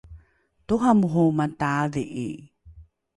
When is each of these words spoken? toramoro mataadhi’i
toramoro 0.67 1.23
mataadhi’i 1.39 2.29